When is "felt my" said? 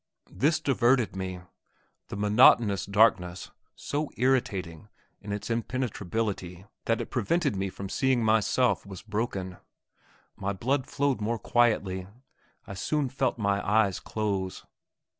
13.09-13.63